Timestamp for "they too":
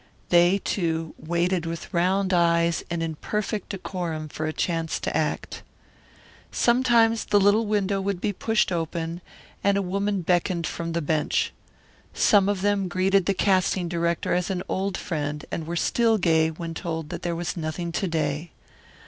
0.29-1.13